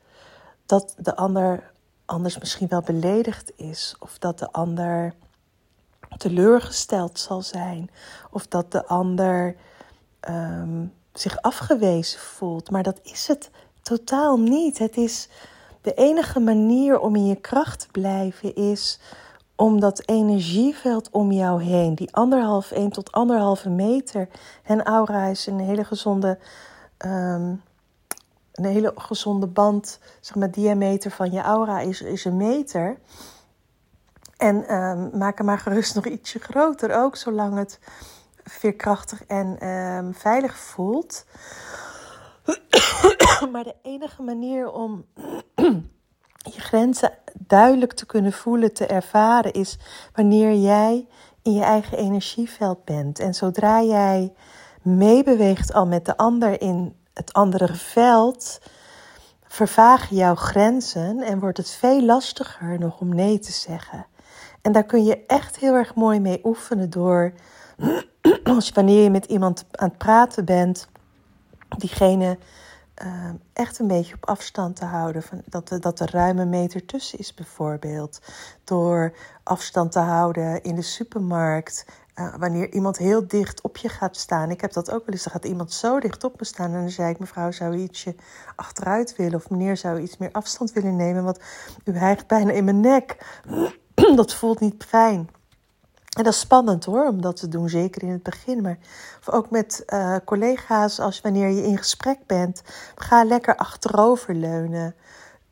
dat 0.67 0.95
de 0.99 1.17
ander 1.17 1.71
anders 2.05 2.39
misschien 2.39 2.69
wel 2.69 2.81
beledigd 2.81 3.53
is 3.57 3.97
of 3.99 4.19
dat 4.19 4.39
de 4.39 4.53
ander 4.53 5.15
teleurgesteld 6.17 7.19
zal 7.19 7.43
zijn 7.43 7.91
of 8.31 8.47
dat 8.47 8.73
de 8.73 8.87
ander 8.87 9.57
um, 10.29 10.93
zich 11.13 11.43
afgewezen 11.43 12.21
voelt. 12.21 12.71
Maar 12.71 12.83
dat 12.83 13.01
is 13.03 13.27
het 13.27 13.51
totaal 13.83 14.39
niet. 14.39 14.79
Het 14.79 14.97
is 14.97 15.29
de 15.89 15.95
enige 15.95 16.41
manier 16.41 16.99
om 16.99 17.17
in 17.17 17.27
je 17.27 17.41
kracht 17.41 17.81
te 17.81 17.87
blijven 17.91 18.55
is 18.55 19.01
om 19.57 19.81
dat 19.81 20.03
energieveld 20.07 21.11
om 21.11 21.33
jou 21.33 21.63
heen, 21.63 21.95
die 21.95 22.15
anderhalf, 22.15 22.71
1 22.71 22.91
tot 22.91 23.13
anderhalve 23.13 23.69
meter. 23.69 24.29
En 24.63 24.83
aura 24.83 25.25
is 25.25 25.47
een 25.47 25.59
hele 25.59 25.85
gezonde, 25.85 26.39
um, 26.99 27.63
een 28.53 28.65
hele 28.65 28.93
gezonde 28.97 29.47
band, 29.47 30.01
zeg 30.21 30.37
maar, 30.37 30.51
diameter 30.51 31.11
van 31.11 31.31
je 31.31 31.41
aura 31.41 31.81
is, 31.81 32.03
is 32.03 32.25
een 32.25 32.37
meter. 32.37 32.99
En 34.37 34.75
um, 34.75 35.11
maak 35.19 35.37
hem 35.37 35.47
maar 35.47 35.59
gerust 35.59 35.95
nog 35.95 36.07
ietsje 36.07 36.39
groter 36.39 37.03
ook, 37.03 37.17
zolang 37.17 37.57
het 37.57 37.79
veerkrachtig 38.45 39.25
en 39.27 39.69
um, 39.69 40.15
veilig 40.15 40.59
voelt. 40.59 41.25
maar 43.53 43.65
de 43.65 43.75
enige 43.83 44.23
manier 44.23 44.71
om 44.71 45.05
je 46.55 46.61
grenzen 46.61 47.13
duidelijk 47.39 47.93
te 47.93 48.07
kunnen 48.07 48.33
voelen, 48.33 48.73
te 48.73 48.87
ervaren, 48.87 49.53
is 49.53 49.79
wanneer 50.15 50.55
jij 50.55 51.07
in 51.43 51.53
je 51.53 51.63
eigen 51.63 51.99
energieveld 51.99 52.85
bent. 52.85 53.19
En 53.19 53.35
zodra 53.35 53.83
jij 53.83 54.33
meebeweegt 54.83 55.73
al 55.73 55.87
met 55.87 56.05
de 56.05 56.17
ander 56.17 56.61
in 56.61 56.97
het 57.15 57.33
andere 57.33 57.75
veld, 57.75 58.61
vervagen 59.47 60.17
jouw 60.17 60.35
grenzen 60.35 61.23
en 61.23 61.39
wordt 61.39 61.59
het 61.59 61.71
veel 61.71 62.03
lastiger 62.03 62.79
nog 62.79 63.01
om 63.01 63.15
nee 63.15 63.39
te 63.39 63.53
zeggen. 63.53 64.07
En 64.63 64.73
daar 64.73 64.85
kun 64.85 65.05
je 65.05 65.25
echt 65.27 65.57
heel 65.59 65.75
erg 65.75 65.95
mooi 65.95 66.21
mee 66.21 66.41
oefenen 66.45 66.91
door, 66.91 67.33
als 68.45 68.71
wanneer 68.71 69.03
je 69.03 69.11
met 69.11 69.25
iemand 69.25 69.65
aan 69.71 69.89
het 69.89 69.99
praten 69.99 70.45
bent, 70.45 70.89
diegene 71.79 72.39
uh, 73.05 73.31
echt 73.53 73.79
een 73.79 73.87
beetje 73.87 74.15
op 74.15 74.29
afstand 74.29 74.77
te 74.77 74.85
houden. 74.85 75.23
Van 75.23 75.43
dat, 75.47 75.77
dat 75.81 76.01
er 76.01 76.11
ruime 76.11 76.45
meter 76.45 76.87
tussen 76.87 77.19
is, 77.19 77.35
bijvoorbeeld. 77.35 78.21
Door 78.65 79.13
afstand 79.43 79.93
te 79.93 79.99
houden 79.99 80.63
in 80.63 80.75
de 80.75 80.83
supermarkt. 80.83 81.87
Uh, 82.15 82.35
wanneer 82.37 82.73
iemand 82.73 82.99
heel 82.99 83.27
dicht 83.27 83.61
op 83.61 83.77
je 83.77 83.89
gaat 83.89 84.17
staan. 84.17 84.51
Ik 84.51 84.61
heb 84.61 84.73
dat 84.73 84.91
ook 84.91 85.07
wel 85.07 85.15
eens. 85.15 85.23
Dan 85.23 85.33
gaat 85.33 85.45
iemand 85.45 85.73
zo 85.73 86.01
dicht 86.01 86.25
op 86.25 86.39
me 86.39 86.47
staan. 86.47 86.73
En 86.73 86.81
dan 86.81 86.91
zei 86.91 87.11
ik: 87.11 87.19
Mevrouw, 87.19 87.51
zou 87.51 87.77
u 87.77 87.81
ietsje 87.81 88.15
achteruit 88.57 89.17
willen? 89.17 89.35
Of 89.35 89.51
meneer, 89.51 89.77
zou 89.77 89.99
u 89.99 90.03
iets 90.03 90.17
meer 90.17 90.33
afstand 90.33 90.73
willen 90.73 90.97
nemen? 90.97 91.25
Want 91.25 91.39
u 91.85 91.97
hijgt 91.97 92.27
bijna 92.27 92.53
in 92.53 92.65
mijn 92.65 92.81
nek. 92.81 93.17
dat 94.17 94.35
voelt 94.35 94.61
niet 94.61 94.85
fijn. 94.85 95.29
En 96.19 96.25
dat 96.25 96.33
is 96.33 96.41
spannend 96.41 96.85
hoor, 96.85 97.07
om 97.07 97.21
dat 97.21 97.37
te 97.37 97.49
doen, 97.49 97.69
zeker 97.69 98.03
in 98.03 98.11
het 98.11 98.23
begin. 98.23 98.63
Maar 98.63 98.79
ook 99.27 99.51
met 99.51 99.83
uh, 99.87 100.17
collega's, 100.25 101.01
als 101.01 101.21
wanneer 101.21 101.49
je 101.49 101.63
in 101.63 101.79
gesprek 101.79 102.19
bent, 102.27 102.63
ga 102.95 103.25
lekker 103.25 103.57
achteroverleunen. 103.57 104.95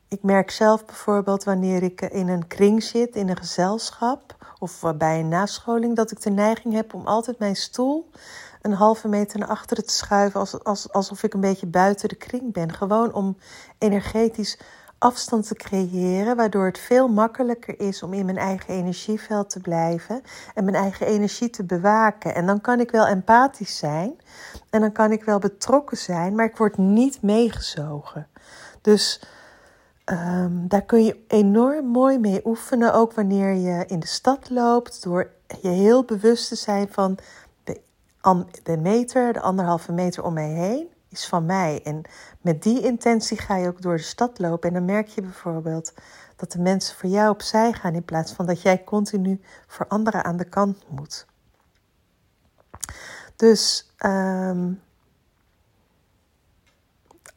Ik 0.07 0.23
merk 0.23 0.51
zelf 0.51 0.85
bijvoorbeeld 0.85 1.43
wanneer 1.43 1.83
ik 1.83 2.01
in 2.01 2.27
een 2.27 2.47
kring 2.47 2.83
zit, 2.83 3.15
in 3.15 3.29
een 3.29 3.37
gezelschap 3.37 4.35
of 4.59 4.83
bij 4.97 5.19
een 5.19 5.29
nascholing, 5.29 5.95
dat 5.95 6.11
ik 6.11 6.21
de 6.21 6.29
neiging 6.29 6.73
heb 6.73 6.93
om 6.93 7.05
altijd 7.05 7.39
mijn 7.39 7.55
stoel 7.55 8.09
een 8.61 8.73
halve 8.73 9.07
meter 9.07 9.39
naar 9.39 9.47
achteren 9.47 9.85
te 9.85 9.93
schuiven, 9.93 10.39
als, 10.39 10.63
als, 10.63 10.91
alsof 10.91 11.23
ik 11.23 11.33
een 11.33 11.41
beetje 11.41 11.67
buiten 11.67 12.09
de 12.09 12.15
kring 12.15 12.53
ben. 12.53 12.73
Gewoon 12.73 13.13
om 13.13 13.37
energetisch 13.77 14.59
afstand 14.99 15.47
te 15.47 15.55
creëren, 15.55 16.35
waardoor 16.35 16.65
het 16.65 16.79
veel 16.79 17.07
makkelijker 17.07 17.79
is 17.79 18.03
om 18.03 18.13
in 18.13 18.25
mijn 18.25 18.37
eigen 18.37 18.73
energieveld 18.73 19.49
te 19.49 19.59
blijven 19.59 20.21
en 20.53 20.63
mijn 20.63 20.75
eigen 20.75 21.07
energie 21.07 21.49
te 21.49 21.63
bewaken. 21.63 22.35
En 22.35 22.45
dan 22.45 22.61
kan 22.61 22.79
ik 22.79 22.91
wel 22.91 23.07
empathisch 23.07 23.77
zijn 23.77 24.15
en 24.69 24.81
dan 24.81 24.91
kan 24.91 25.11
ik 25.11 25.23
wel 25.23 25.39
betrokken 25.39 25.97
zijn, 25.97 26.35
maar 26.35 26.45
ik 26.45 26.57
word 26.57 26.77
niet 26.77 27.21
meegezogen. 27.21 28.27
Dus 28.81 29.21
ehm, 30.03 30.67
daar 30.67 30.85
kun 30.85 31.03
je 31.03 31.23
enorm 31.27 31.85
mooi 31.85 32.19
mee 32.19 32.41
oefenen, 32.45 32.93
ook 32.93 33.13
wanneer 33.13 33.53
je 33.53 33.85
in 33.85 33.99
de 33.99 34.07
stad 34.07 34.49
loopt, 34.49 35.03
door 35.03 35.29
je 35.61 35.67
heel 35.67 36.03
bewust 36.03 36.47
te 36.47 36.55
zijn 36.55 36.87
van 36.91 37.17
de, 37.63 37.81
de 38.63 38.77
meter, 38.77 39.33
de 39.33 39.41
anderhalve 39.41 39.91
meter 39.91 40.23
om 40.23 40.33
mij 40.33 40.49
heen 40.49 40.95
is 41.09 41.27
van 41.27 41.45
mij. 41.45 41.81
En 41.83 42.01
met 42.41 42.63
die 42.63 42.81
intentie 42.81 43.37
ga 43.37 43.55
je 43.55 43.67
ook 43.67 43.81
door 43.81 43.97
de 43.97 44.03
stad 44.03 44.39
lopen. 44.39 44.69
En 44.69 44.75
dan 44.75 44.85
merk 44.85 45.07
je 45.07 45.21
bijvoorbeeld 45.21 45.93
dat 46.35 46.51
de 46.51 46.59
mensen 46.59 46.95
voor 46.95 47.09
jou 47.09 47.29
opzij 47.29 47.73
gaan 47.73 47.93
in 47.93 48.05
plaats 48.05 48.33
van 48.33 48.45
dat 48.45 48.61
jij 48.61 48.83
continu 48.83 49.41
voor 49.67 49.87
anderen 49.87 50.23
aan 50.23 50.37
de 50.37 50.49
kant 50.49 50.83
moet. 50.89 51.25
Dus 53.35 53.93
um, 54.05 54.81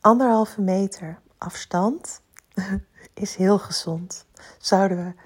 anderhalve 0.01 0.61
meter 0.61 1.19
afstand 1.39 2.23
is 3.15 3.35
heel 3.35 3.59
gezond. 3.59 4.27
Zouden 4.59 5.17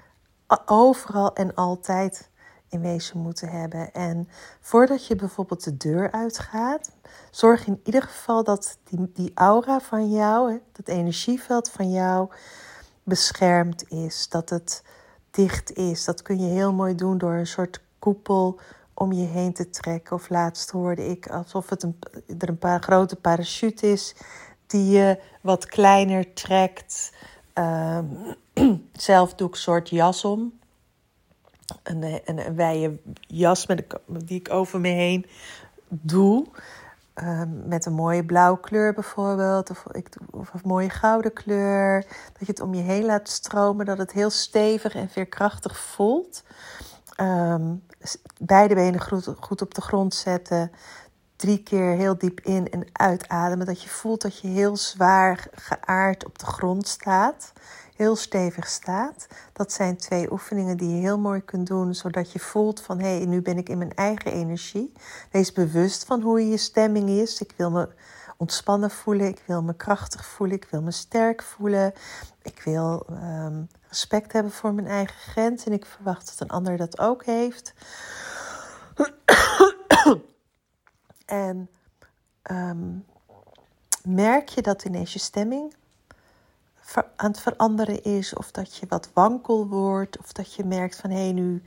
we 0.47 0.59
overal 0.65 1.33
en 1.33 1.55
altijd 1.55 2.29
in 2.75 2.81
wezen 2.81 3.19
moeten 3.19 3.49
hebben. 3.49 3.93
En 3.93 4.27
voordat 4.59 5.07
je 5.07 5.15
bijvoorbeeld 5.15 5.63
de 5.63 5.77
deur 5.77 6.11
uitgaat, 6.11 6.91
zorg 7.31 7.67
in 7.67 7.79
ieder 7.83 8.01
geval 8.01 8.43
dat 8.43 8.77
die, 8.83 9.11
die 9.13 9.31
aura 9.33 9.79
van 9.79 10.11
jou, 10.11 10.61
dat 10.71 10.87
energieveld 10.87 11.69
van 11.69 11.91
jou, 11.91 12.29
beschermd 13.03 13.89
is. 13.89 14.29
Dat 14.29 14.49
het 14.49 14.83
dicht 15.31 15.73
is. 15.73 16.05
Dat 16.05 16.21
kun 16.21 16.39
je 16.39 16.49
heel 16.49 16.73
mooi 16.73 16.95
doen 16.95 17.17
door 17.17 17.33
een 17.33 17.47
soort 17.47 17.81
koepel 17.99 18.59
om 18.93 19.11
je 19.11 19.25
heen 19.25 19.53
te 19.53 19.69
trekken. 19.69 20.15
Of 20.15 20.29
laatst 20.29 20.71
hoorde 20.71 21.07
ik 21.07 21.27
alsof 21.27 21.69
het 21.69 21.83
een, 21.83 21.99
er 22.39 22.49
een 22.49 22.57
paar 22.57 22.81
grote 22.81 23.15
parachute 23.15 23.91
is 23.91 24.15
die 24.67 24.91
je 24.91 25.19
wat 25.41 25.65
kleiner 25.65 26.33
trekt. 26.33 27.11
Um, 27.57 28.35
zelf 28.93 29.33
doe 29.33 29.47
ik 29.47 29.53
een 29.53 29.59
soort 29.59 29.89
jas 29.89 30.25
om 30.25 30.53
een, 31.83 32.03
een, 32.25 32.45
een 32.45 32.55
wijde 32.55 32.97
jas 33.19 33.65
met 33.65 33.97
die 34.07 34.39
ik 34.39 34.53
over 34.53 34.79
me 34.79 34.87
heen 34.87 35.25
doe. 35.87 36.47
Ehm, 37.13 37.67
met 37.67 37.85
een 37.85 37.93
mooie 37.93 38.25
blauwe 38.25 38.59
kleur 38.59 38.93
bijvoorbeeld, 38.93 39.69
of, 39.69 39.85
ik, 39.91 40.09
of 40.31 40.53
een 40.53 40.61
mooie 40.63 40.89
gouden 40.89 41.33
kleur. 41.33 42.05
Dat 42.07 42.39
je 42.39 42.45
het 42.45 42.59
om 42.59 42.73
je 42.73 42.81
heen 42.81 43.05
laat 43.05 43.29
stromen, 43.29 43.85
dat 43.85 43.97
het 43.97 44.11
heel 44.11 44.29
stevig 44.29 44.95
en 44.95 45.09
veerkrachtig 45.09 45.77
voelt. 45.77 46.43
Um, 47.21 47.83
beide 48.39 48.75
benen 48.75 49.01
goed, 49.01 49.33
goed 49.39 49.61
op 49.61 49.73
de 49.73 49.81
grond 49.81 50.13
zetten. 50.13 50.71
Drie 51.35 51.63
keer 51.63 51.95
heel 51.95 52.17
diep 52.17 52.39
in 52.39 52.71
en 52.71 52.87
uitademen. 52.91 53.65
Dat 53.65 53.81
je 53.81 53.89
voelt 53.89 54.21
dat 54.21 54.39
je 54.39 54.47
heel 54.47 54.77
zwaar 54.77 55.47
geaard 55.51 56.25
op 56.25 56.39
de 56.39 56.45
grond 56.45 56.87
staat 56.87 57.53
heel 57.95 58.15
stevig 58.15 58.67
staat. 58.67 59.27
Dat 59.53 59.71
zijn 59.71 59.97
twee 59.97 60.31
oefeningen 60.31 60.77
die 60.77 60.89
je 60.89 61.01
heel 61.01 61.19
mooi 61.19 61.41
kunt 61.41 61.67
doen, 61.67 61.95
zodat 61.95 62.31
je 62.31 62.39
voelt 62.39 62.81
van 62.81 62.99
hé, 62.99 63.17
hey, 63.17 63.25
nu 63.25 63.41
ben 63.41 63.57
ik 63.57 63.69
in 63.69 63.77
mijn 63.77 63.93
eigen 63.93 64.31
energie. 64.31 64.91
Wees 65.31 65.51
bewust 65.51 66.05
van 66.05 66.21
hoe 66.21 66.49
je 66.49 66.57
stemming 66.57 67.09
is. 67.09 67.41
Ik 67.41 67.53
wil 67.55 67.71
me 67.71 67.89
ontspannen 68.37 68.91
voelen, 68.91 69.27
ik 69.27 69.43
wil 69.45 69.63
me 69.63 69.75
krachtig 69.75 70.25
voelen, 70.25 70.55
ik 70.55 70.67
wil 70.69 70.81
me 70.81 70.91
sterk 70.91 71.43
voelen. 71.43 71.93
Ik 72.41 72.61
wil 72.61 73.05
ehm, 73.09 73.63
respect 73.87 74.31
hebben 74.31 74.51
voor 74.51 74.73
mijn 74.73 74.87
eigen 74.87 75.15
grens 75.15 75.65
en 75.65 75.71
ik 75.71 75.85
verwacht 75.85 76.25
dat 76.25 76.39
een 76.39 76.55
ander 76.55 76.77
dat 76.77 76.99
ook 76.99 77.25
heeft. 77.25 77.73
en 81.25 81.69
ehm, 82.41 82.97
merk 84.03 84.49
je 84.49 84.61
dat 84.61 84.83
ineens 84.83 85.13
je 85.13 85.19
stemming 85.19 85.73
aan 86.97 87.31
het 87.31 87.39
veranderen 87.39 88.03
is, 88.03 88.33
of 88.33 88.51
dat 88.51 88.75
je 88.75 88.85
wat 88.89 89.09
wankel 89.13 89.67
wordt, 89.67 90.17
of 90.17 90.31
dat 90.31 90.53
je 90.53 90.63
merkt 90.63 90.95
van 90.95 91.09
hé, 91.09 91.31
nu 91.31 91.63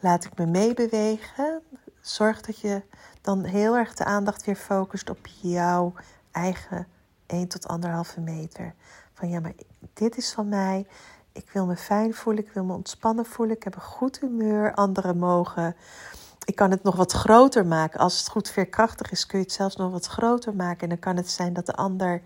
laat 0.00 0.24
ik 0.24 0.38
me 0.38 0.46
meebewegen. 0.46 1.62
Zorg 2.00 2.40
dat 2.40 2.58
je 2.58 2.82
dan 3.20 3.44
heel 3.44 3.76
erg 3.76 3.94
de 3.94 4.04
aandacht 4.04 4.44
weer 4.44 4.56
focust 4.56 5.10
op 5.10 5.26
jouw 5.26 5.92
eigen 6.30 6.86
1 7.26 7.48
tot 7.48 7.66
1,5 8.16 8.22
meter. 8.22 8.74
Van 9.14 9.28
ja, 9.28 9.40
maar 9.40 9.54
dit 9.92 10.16
is 10.16 10.32
van 10.32 10.48
mij. 10.48 10.86
Ik 11.32 11.50
wil 11.50 11.66
me 11.66 11.76
fijn 11.76 12.14
voelen, 12.14 12.44
ik 12.44 12.52
wil 12.52 12.64
me 12.64 12.72
ontspannen 12.72 13.26
voelen, 13.26 13.56
ik 13.56 13.62
heb 13.62 13.74
een 13.74 13.80
goed 13.80 14.20
humeur. 14.20 14.74
Anderen 14.74 15.18
mogen. 15.18 15.76
Ik 16.44 16.56
kan 16.56 16.70
het 16.70 16.82
nog 16.82 16.96
wat 16.96 17.12
groter 17.12 17.66
maken. 17.66 18.00
Als 18.00 18.18
het 18.18 18.28
goed 18.28 18.48
veerkrachtig 18.48 19.10
is, 19.10 19.26
kun 19.26 19.38
je 19.38 19.44
het 19.44 19.54
zelfs 19.54 19.76
nog 19.76 19.90
wat 19.90 20.06
groter 20.06 20.54
maken. 20.54 20.80
En 20.80 20.88
dan 20.88 20.98
kan 20.98 21.16
het 21.16 21.30
zijn 21.30 21.52
dat 21.52 21.66
de 21.66 21.74
ander 21.74 22.22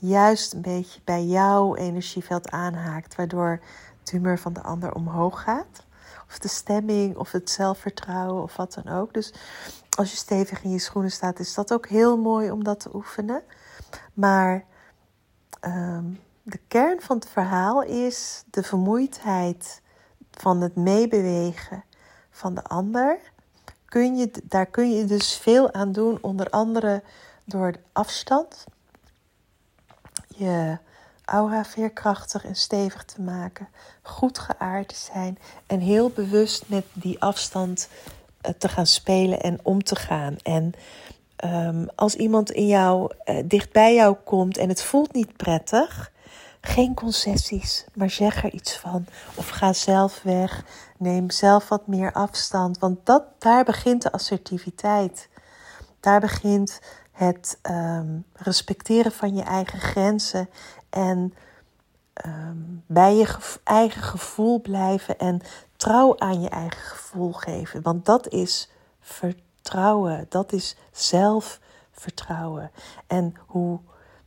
juist 0.00 0.52
een 0.52 0.62
beetje 0.62 1.00
bij 1.04 1.24
jouw 1.24 1.74
energieveld 1.74 2.50
aanhaakt, 2.50 3.14
waardoor 3.14 3.60
het 4.00 4.10
humeur 4.10 4.38
van 4.38 4.52
de 4.52 4.62
ander 4.62 4.94
omhoog 4.94 5.42
gaat. 5.42 5.84
Of 6.28 6.38
de 6.38 6.48
stemming, 6.48 7.16
of 7.16 7.32
het 7.32 7.50
zelfvertrouwen, 7.50 8.42
of 8.42 8.56
wat 8.56 8.74
dan 8.74 8.94
ook. 8.94 9.14
Dus 9.14 9.32
als 9.96 10.10
je 10.10 10.16
stevig 10.16 10.62
in 10.62 10.70
je 10.70 10.78
schoenen 10.78 11.10
staat, 11.10 11.38
is 11.38 11.54
dat 11.54 11.72
ook 11.72 11.88
heel 11.88 12.18
mooi 12.18 12.50
om 12.50 12.64
dat 12.64 12.80
te 12.80 12.94
oefenen. 12.94 13.42
Maar 14.14 14.64
ehm, 15.60 16.04
de 16.42 16.60
kern 16.68 17.00
van 17.00 17.16
het 17.16 17.28
verhaal 17.28 17.82
is 17.82 18.44
de 18.50 18.62
vermoeidheid 18.62 19.82
van 20.30 20.60
het 20.60 20.76
meebewegen 20.76 21.84
van 22.30 22.54
de 22.54 22.64
ander. 22.64 23.18
Kun 23.84 24.16
je, 24.16 24.30
daar 24.44 24.66
kun 24.66 24.90
je 24.90 25.04
dus 25.04 25.36
veel 25.36 25.72
aan 25.72 25.92
doen, 25.92 26.18
onder 26.20 26.50
andere 26.50 27.02
door 27.44 27.74
afstand 27.92 28.64
je 30.40 30.78
aura 31.24 31.64
veerkrachtig 31.64 32.44
en 32.44 32.54
stevig 32.54 33.04
te 33.04 33.20
maken, 33.20 33.68
goed 34.02 34.38
geaard 34.38 34.88
te 34.88 34.94
zijn 35.12 35.38
en 35.66 35.80
heel 35.80 36.10
bewust 36.10 36.68
met 36.68 36.84
die 36.92 37.20
afstand 37.20 37.88
eh, 38.40 38.52
te 38.58 38.68
gaan 38.68 38.86
spelen 38.86 39.40
en 39.40 39.58
om 39.62 39.82
te 39.82 39.96
gaan. 39.96 40.36
En 40.42 40.72
um, 41.44 41.88
als 41.94 42.14
iemand 42.14 42.50
in 42.50 42.66
jou, 42.66 43.14
uh, 43.24 43.36
dicht 43.44 43.72
bij 43.72 43.94
jou 43.94 44.16
komt 44.24 44.56
en 44.56 44.68
het 44.68 44.82
voelt 44.82 45.12
niet 45.12 45.36
prettig, 45.36 46.12
geen 46.60 46.94
concessies, 46.94 47.84
maar 47.94 48.10
zeg 48.10 48.44
er 48.44 48.52
iets 48.52 48.76
van. 48.76 49.06
Of 49.34 49.48
ga 49.48 49.72
zelf 49.72 50.22
weg, 50.22 50.64
neem 50.98 51.30
zelf 51.30 51.68
wat 51.68 51.86
meer 51.86 52.12
afstand, 52.12 52.78
want 52.78 53.06
dat, 53.06 53.24
daar 53.38 53.64
begint 53.64 54.02
de 54.02 54.12
assertiviteit. 54.12 55.28
Daar 56.00 56.20
begint 56.20 56.80
het 57.20 57.58
um, 57.70 58.24
respecteren 58.32 59.12
van 59.12 59.34
je 59.34 59.42
eigen 59.42 59.80
grenzen 59.80 60.48
en 60.90 61.34
ehm, 62.12 62.56
bij 62.86 63.14
je 63.14 63.36
eigen 63.64 64.02
gevoel 64.02 64.60
blijven 64.60 65.18
en 65.18 65.40
trouw 65.76 66.18
aan 66.18 66.40
je 66.40 66.48
eigen 66.48 66.80
gevoel 66.80 67.32
geven. 67.32 67.82
Want 67.82 68.04
dat 68.06 68.28
is 68.28 68.70
vertrouwen, 69.00 70.26
dat 70.28 70.52
is 70.52 70.76
zelfvertrouwen. 70.92 72.70
En 73.06 73.34
hoe 73.46 73.78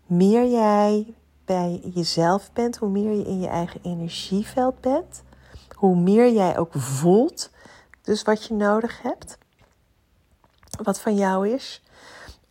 meer 0.06 0.48
jij 0.50 1.14
bij 1.46 1.82
jezelf 1.94 2.52
bent, 2.52 2.78
hoe 2.78 2.90
meer 2.90 3.12
je 3.12 3.26
in 3.26 3.40
je 3.40 3.48
eigen 3.48 3.80
energieveld 3.84 4.82
bent, 4.82 5.24
hoe 5.76 5.96
meer 5.96 6.32
jij 6.32 6.58
ook 6.58 6.74
voelt, 6.74 7.50
dus 8.02 8.22
wat 8.22 8.46
je 8.46 8.54
nodig 8.54 9.02
hebt, 9.02 9.38
wat 10.84 11.00
van 11.00 11.16
jou 11.16 11.50
is. 11.50 11.84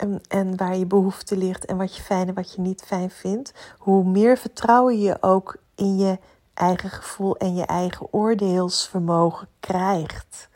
En, 0.03 0.21
en 0.29 0.57
waar 0.57 0.77
je 0.77 0.87
behoefte 0.87 1.37
ligt 1.37 1.65
en 1.65 1.77
wat 1.77 1.97
je 1.97 2.03
fijn 2.03 2.29
en 2.29 2.35
wat 2.35 2.53
je 2.53 2.61
niet 2.61 2.83
fijn 2.83 3.11
vindt, 3.11 3.53
hoe 3.79 4.05
meer 4.05 4.39
vertrouwen 4.39 5.01
je 5.01 5.17
ook 5.21 5.57
in 5.75 5.97
je 5.97 6.19
eigen 6.55 6.91
gevoel 6.91 7.37
en 7.37 7.55
je 7.55 7.67
eigen 7.67 8.13
oordeelsvermogen 8.13 9.49
krijgt. 9.61 10.49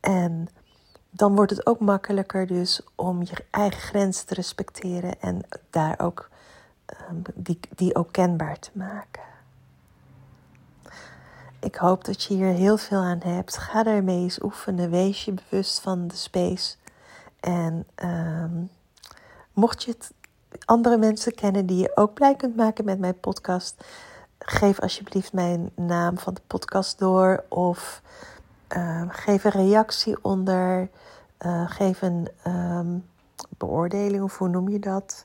En 0.00 0.48
dan 1.10 1.34
wordt 1.34 1.50
het 1.50 1.66
ook 1.66 1.80
makkelijker 1.80 2.46
dus 2.46 2.80
om 2.94 3.22
je 3.22 3.44
eigen 3.50 3.80
grens 3.80 4.22
te 4.22 4.34
respecteren 4.34 5.20
en 5.20 5.40
daar 5.70 5.98
ook 5.98 6.28
Ehm, 6.86 7.16
die, 7.34 7.60
die 7.74 7.94
ook 7.94 8.12
kenbaar 8.12 8.58
te 8.58 8.70
maken. 8.72 9.22
Ik 11.60 11.74
hoop 11.74 12.04
dat 12.04 12.22
je 12.22 12.34
hier 12.34 12.52
heel 12.52 12.76
veel 12.76 12.98
aan 12.98 13.20
hebt. 13.24 13.56
Ga 13.56 13.82
daarmee 13.82 14.18
eens 14.18 14.42
oefenen. 14.42 14.90
Wees 14.90 15.24
je 15.24 15.34
bewust 15.48 15.80
van 15.80 16.06
de 16.06 16.16
space. 16.16 16.76
En 17.44 17.86
ehm, 17.94 18.64
mocht 19.52 19.82
je 19.82 19.96
andere 20.64 20.96
mensen 20.96 21.34
kennen 21.34 21.66
die 21.66 21.78
je 21.78 21.96
ook 21.96 22.14
blij 22.14 22.34
kunt 22.34 22.56
maken 22.56 22.84
met 22.84 22.98
mijn 22.98 23.20
podcast, 23.20 23.84
geef 24.38 24.80
alsjeblieft 24.80 25.32
mijn 25.32 25.70
naam 25.74 26.18
van 26.18 26.34
de 26.34 26.40
podcast 26.46 26.98
door. 26.98 27.44
Of 27.48 28.02
ehm, 28.68 29.08
geef 29.08 29.44
een 29.44 29.50
reactie 29.50 30.16
onder. 30.22 30.88
Uh, 31.46 31.70
geef 31.70 32.02
een 32.02 32.28
beoordeling, 33.58 34.22
of 34.22 34.38
hoe 34.38 34.48
noem 34.48 34.68
je 34.68 34.78
dat? 34.78 35.24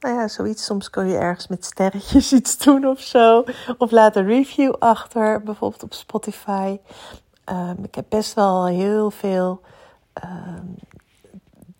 nou 0.00 0.14
ja, 0.14 0.28
zoiets. 0.28 0.64
Soms 0.64 0.90
kun 0.90 1.08
je 1.08 1.16
ergens 1.16 1.46
met 1.46 1.64
sterretjes 1.64 2.32
iets 2.38 2.58
doen 2.58 2.86
of 2.86 3.00
zo. 3.00 3.44
Of 3.78 3.90
laat 3.90 4.16
een 4.16 4.26
review 4.26 4.74
achter, 4.78 5.42
bijvoorbeeld 5.42 5.82
op 5.82 5.94
Spotify. 5.94 6.78
Ik 7.82 7.94
heb 7.94 8.04
best 8.08 8.34
wel 8.34 8.66
heel 8.66 9.10
veel 9.10 9.60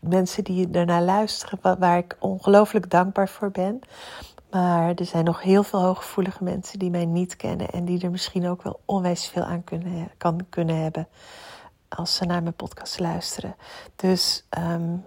mensen 0.01 0.45
die 0.45 0.71
ernaar 0.71 1.03
luisteren, 1.03 1.79
waar 1.79 1.99
ik 1.99 2.17
ongelooflijk 2.19 2.91
dankbaar 2.91 3.29
voor 3.29 3.51
ben. 3.51 3.81
Maar 4.51 4.95
er 4.95 5.05
zijn 5.05 5.25
nog 5.25 5.43
heel 5.43 5.63
veel 5.63 5.81
hooggevoelige 5.83 6.45
mensen 6.45 6.79
die 6.79 6.91
mij 6.91 7.05
niet 7.05 7.37
kennen 7.37 7.71
en 7.71 7.85
die 7.85 8.03
er 8.03 8.11
misschien 8.11 8.49
ook 8.49 8.63
wel 8.63 8.81
onwijs 8.85 9.29
veel 9.29 9.43
aan 9.43 9.65
kunnen, 9.65 10.11
kan, 10.17 10.47
kunnen 10.49 10.83
hebben 10.83 11.09
als 11.89 12.15
ze 12.15 12.25
naar 12.25 12.43
mijn 12.43 12.55
podcast 12.55 12.99
luisteren. 12.99 13.57
Dus 13.97 14.47
um, 14.59 15.05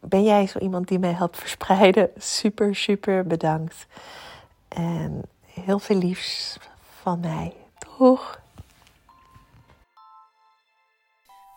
ben 0.00 0.24
jij 0.24 0.46
zo 0.46 0.58
iemand 0.58 0.88
die 0.88 0.98
mij 0.98 1.12
helpt 1.12 1.36
verspreiden? 1.36 2.10
Super, 2.38 2.74
super 2.74 3.26
bedankt. 3.26 3.86
En 4.68 5.22
heel 5.44 5.78
veel 5.78 5.96
liefs 5.96 6.58
van 7.02 7.20
mij. 7.20 7.54
Doeg! 7.98 8.39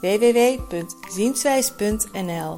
www.zienswijs.nl. 0.00 2.56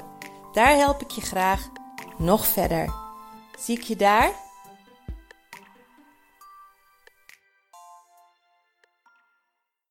Daar 0.52 0.76
help 0.76 1.00
ik 1.00 1.10
je 1.10 1.20
graag 1.20 1.68
nog 2.16 2.46
verder. 2.46 2.92
Zie 3.58 3.78
ik 3.78 3.82
je 3.82 3.96
daar? 3.96 4.41